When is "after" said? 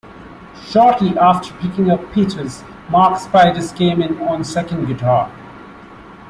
1.15-1.53